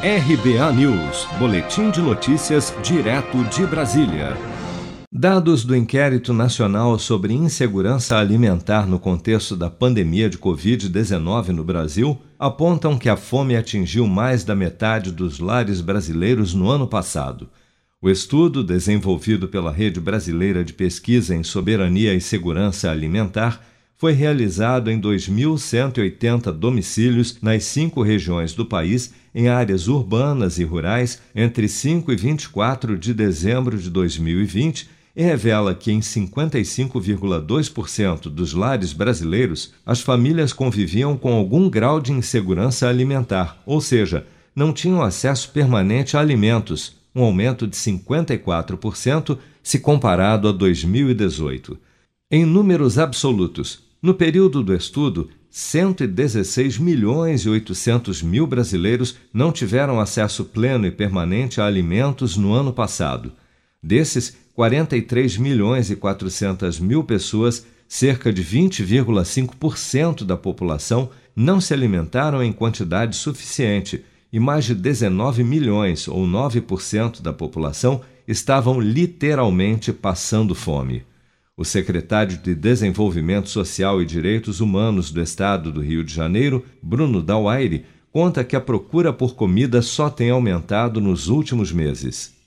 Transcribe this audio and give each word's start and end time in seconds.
RBA 0.00 0.72
News, 0.74 1.26
Boletim 1.40 1.90
de 1.90 2.00
Notícias, 2.00 2.72
direto 2.84 3.42
de 3.46 3.66
Brasília. 3.66 4.36
Dados 5.12 5.64
do 5.64 5.74
Inquérito 5.74 6.32
Nacional 6.32 6.96
sobre 7.00 7.34
Insegurança 7.34 8.16
Alimentar 8.16 8.86
no 8.86 9.00
contexto 9.00 9.56
da 9.56 9.68
pandemia 9.68 10.30
de 10.30 10.38
Covid-19 10.38 11.48
no 11.48 11.64
Brasil 11.64 12.16
apontam 12.38 12.96
que 12.96 13.08
a 13.08 13.16
fome 13.16 13.56
atingiu 13.56 14.06
mais 14.06 14.44
da 14.44 14.54
metade 14.54 15.10
dos 15.10 15.40
lares 15.40 15.80
brasileiros 15.80 16.54
no 16.54 16.70
ano 16.70 16.86
passado. 16.86 17.50
O 18.00 18.08
estudo, 18.08 18.62
desenvolvido 18.62 19.48
pela 19.48 19.72
Rede 19.72 19.98
Brasileira 19.98 20.64
de 20.64 20.74
Pesquisa 20.74 21.34
em 21.34 21.42
Soberania 21.42 22.14
e 22.14 22.20
Segurança 22.20 22.88
Alimentar, 22.88 23.60
foi 23.98 24.12
realizado 24.12 24.90
em 24.92 25.00
2.180 25.00 26.52
domicílios 26.52 27.36
nas 27.42 27.64
cinco 27.64 28.00
regiões 28.00 28.52
do 28.52 28.64
país, 28.64 29.12
em 29.34 29.48
áreas 29.48 29.88
urbanas 29.88 30.60
e 30.60 30.64
rurais, 30.64 31.20
entre 31.34 31.68
5 31.68 32.12
e 32.12 32.16
24 32.16 32.96
de 32.96 33.12
dezembro 33.12 33.76
de 33.76 33.90
2020 33.90 34.88
e 35.16 35.22
revela 35.22 35.74
que 35.74 35.90
em 35.90 35.98
55,2% 35.98 38.30
dos 38.30 38.52
lares 38.52 38.92
brasileiros 38.92 39.74
as 39.84 40.00
famílias 40.00 40.52
conviviam 40.52 41.16
com 41.16 41.32
algum 41.32 41.68
grau 41.68 42.00
de 42.00 42.12
insegurança 42.12 42.88
alimentar, 42.88 43.60
ou 43.66 43.80
seja, 43.80 44.24
não 44.54 44.72
tinham 44.72 45.02
acesso 45.02 45.50
permanente 45.50 46.16
a 46.16 46.20
alimentos, 46.20 46.94
um 47.12 47.24
aumento 47.24 47.66
de 47.66 47.76
54% 47.76 49.36
se 49.60 49.80
comparado 49.80 50.46
a 50.46 50.52
2018. 50.52 51.76
Em 52.30 52.44
números 52.44 52.96
absolutos, 52.96 53.87
no 54.00 54.14
período 54.14 54.62
do 54.62 54.74
estudo, 54.74 55.28
116 55.50 56.78
milhões 56.78 57.42
e 57.42 57.48
800 57.48 58.22
mil 58.22 58.46
brasileiros 58.46 59.16
não 59.32 59.50
tiveram 59.50 59.98
acesso 59.98 60.44
pleno 60.44 60.86
e 60.86 60.90
permanente 60.90 61.60
a 61.60 61.66
alimentos 61.66 62.36
no 62.36 62.52
ano 62.52 62.72
passado. 62.72 63.32
Desses, 63.82 64.36
43 64.54 65.36
milhões 65.38 65.90
e 65.90 65.96
400 65.96 66.78
mil 66.78 67.02
pessoas, 67.02 67.66
cerca 67.88 68.32
de 68.32 68.44
20,5% 68.44 70.24
da 70.24 70.36
população, 70.36 71.10
não 71.34 71.60
se 71.60 71.72
alimentaram 71.72 72.42
em 72.42 72.52
quantidade 72.52 73.16
suficiente 73.16 74.04
e 74.32 74.38
mais 74.38 74.64
de 74.64 74.74
19 74.74 75.42
milhões, 75.42 76.06
ou 76.06 76.26
9% 76.26 77.22
da 77.22 77.32
população, 77.32 78.02
estavam 78.26 78.80
literalmente 78.80 79.92
passando 79.92 80.54
fome. 80.54 81.02
O 81.58 81.64
secretário 81.64 82.38
de 82.38 82.54
Desenvolvimento 82.54 83.48
Social 83.48 84.00
e 84.00 84.06
Direitos 84.06 84.60
Humanos 84.60 85.10
do 85.10 85.20
Estado 85.20 85.72
do 85.72 85.80
Rio 85.80 86.04
de 86.04 86.14
Janeiro, 86.14 86.64
Bruno 86.80 87.20
Dauaire, 87.20 87.84
conta 88.12 88.44
que 88.44 88.54
a 88.54 88.60
procura 88.60 89.12
por 89.12 89.34
comida 89.34 89.82
só 89.82 90.08
tem 90.08 90.30
aumentado 90.30 91.00
nos 91.00 91.26
últimos 91.26 91.72
meses. 91.72 92.37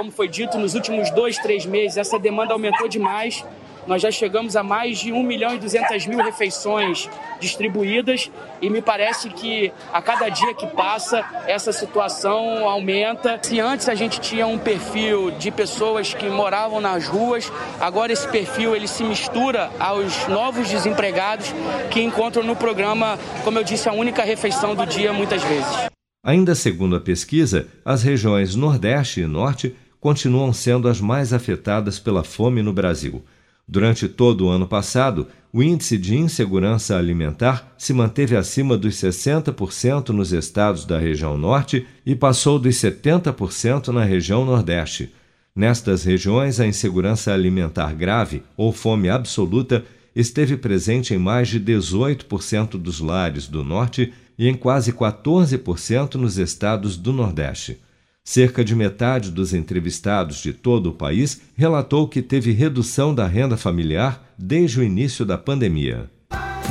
Como 0.00 0.10
foi 0.10 0.28
dito, 0.28 0.56
nos 0.56 0.74
últimos 0.74 1.10
dois, 1.10 1.36
três 1.36 1.66
meses, 1.66 1.98
essa 1.98 2.18
demanda 2.18 2.54
aumentou 2.54 2.88
demais 2.88 3.44
nós 3.86 4.00
já 4.00 4.10
chegamos 4.10 4.56
a 4.56 4.62
mais 4.62 4.98
de 4.98 5.12
1 5.12 5.22
milhão 5.22 5.54
e 5.54 5.58
200 5.58 6.06
mil 6.06 6.22
refeições 6.22 7.08
distribuídas 7.40 8.30
e 8.62 8.70
me 8.70 8.80
parece 8.80 9.28
que 9.30 9.72
a 9.92 10.00
cada 10.00 10.28
dia 10.28 10.54
que 10.54 10.66
passa 10.68 11.24
essa 11.46 11.72
situação 11.72 12.68
aumenta. 12.68 13.38
Se 13.42 13.58
antes 13.58 13.88
a 13.88 13.94
gente 13.94 14.20
tinha 14.20 14.46
um 14.46 14.58
perfil 14.58 15.30
de 15.32 15.50
pessoas 15.50 16.14
que 16.14 16.28
moravam 16.28 16.80
nas 16.80 17.08
ruas, 17.08 17.52
agora 17.80 18.12
esse 18.12 18.28
perfil 18.28 18.76
ele 18.76 18.86
se 18.86 19.02
mistura 19.02 19.70
aos 19.78 20.28
novos 20.28 20.68
desempregados 20.68 21.52
que 21.90 22.00
encontram 22.00 22.42
no 22.42 22.54
programa, 22.54 23.18
como 23.44 23.58
eu 23.58 23.64
disse, 23.64 23.88
a 23.88 23.92
única 23.92 24.22
refeição 24.22 24.74
do 24.74 24.86
dia 24.86 25.12
muitas 25.12 25.42
vezes. 25.42 25.90
Ainda 26.22 26.54
segundo 26.54 26.96
a 26.96 27.00
pesquisa, 27.00 27.66
as 27.82 28.02
regiões 28.02 28.54
Nordeste 28.54 29.22
e 29.22 29.26
Norte 29.26 29.74
continuam 30.00 30.52
sendo 30.52 30.88
as 30.88 31.00
mais 31.00 31.32
afetadas 31.32 31.98
pela 31.98 32.24
fome 32.24 32.62
no 32.62 32.72
Brasil. 32.72 33.22
Durante 33.68 34.08
todo 34.08 34.46
o 34.46 34.48
ano 34.48 34.66
passado, 34.66 35.28
o 35.52 35.62
índice 35.62 35.96
de 35.96 36.16
insegurança 36.16 36.96
alimentar 36.96 37.72
se 37.78 37.92
manteve 37.92 38.36
acima 38.36 38.76
dos 38.76 38.96
60% 38.96 40.08
nos 40.08 40.32
estados 40.32 40.84
da 40.84 40.98
região 40.98 41.38
norte 41.38 41.86
e 42.04 42.16
passou 42.16 42.58
dos 42.58 42.74
70% 42.76 43.88
na 43.88 44.02
região 44.02 44.44
nordeste. 44.44 45.12
Nestas 45.54 46.04
regiões, 46.04 46.58
a 46.58 46.66
insegurança 46.66 47.32
alimentar 47.32 47.94
grave 47.94 48.42
ou 48.56 48.72
fome 48.72 49.08
absoluta 49.08 49.84
esteve 50.16 50.56
presente 50.56 51.14
em 51.14 51.18
mais 51.18 51.48
de 51.48 51.60
18% 51.60 52.70
dos 52.70 53.00
lares 53.00 53.46
do 53.46 53.62
norte 53.62 54.12
e 54.38 54.48
em 54.48 54.54
quase 54.54 54.92
14% 54.92 56.14
nos 56.14 56.38
estados 56.38 56.96
do 56.96 57.12
nordeste. 57.12 57.78
Cerca 58.24 58.64
de 58.64 58.76
metade 58.76 59.30
dos 59.30 59.52
entrevistados 59.52 60.36
de 60.38 60.52
todo 60.52 60.90
o 60.90 60.94
país 60.94 61.40
relatou 61.56 62.06
que 62.06 62.22
teve 62.22 62.52
redução 62.52 63.14
da 63.14 63.26
renda 63.26 63.56
familiar 63.56 64.22
desde 64.38 64.78
o 64.78 64.84
início 64.84 65.24
da 65.24 65.36
pandemia. 65.36 66.08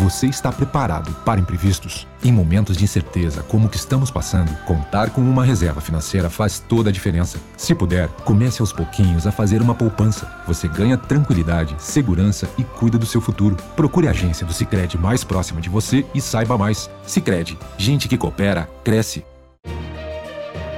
Você 0.01 0.27
está 0.27 0.49
preparado 0.49 1.13
para 1.25 1.41
imprevistos? 1.41 2.07
Em 2.23 2.31
momentos 2.31 2.77
de 2.77 2.85
incerteza 2.85 3.43
como 3.43 3.67
o 3.67 3.69
que 3.69 3.75
estamos 3.75 4.09
passando, 4.09 4.55
contar 4.65 5.09
com 5.09 5.19
uma 5.19 5.43
reserva 5.43 5.81
financeira 5.81 6.29
faz 6.29 6.57
toda 6.57 6.89
a 6.89 6.93
diferença. 6.93 7.37
Se 7.57 7.75
puder, 7.75 8.07
comece 8.23 8.61
aos 8.61 8.71
pouquinhos 8.71 9.27
a 9.27 9.31
fazer 9.31 9.61
uma 9.61 9.75
poupança. 9.75 10.31
Você 10.47 10.69
ganha 10.69 10.97
tranquilidade, 10.97 11.75
segurança 11.79 12.49
e 12.57 12.63
cuida 12.63 12.97
do 12.97 13.05
seu 13.05 13.19
futuro. 13.19 13.57
Procure 13.75 14.07
a 14.07 14.11
agência 14.11 14.47
do 14.47 14.53
Sicredi 14.53 14.97
mais 14.97 15.25
próxima 15.25 15.59
de 15.59 15.67
você 15.67 16.05
e 16.15 16.21
saiba 16.21 16.57
mais. 16.57 16.89
Sicredi, 17.05 17.57
gente 17.77 18.07
que 18.07 18.17
coopera 18.17 18.69
cresce 18.85 19.25